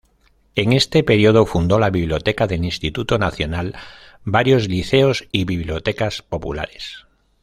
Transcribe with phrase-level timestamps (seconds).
[0.55, 3.75] En este periodo fundó la biblioteca del Instituto Nacional,
[4.23, 7.05] varios liceos y bibliotecas populares.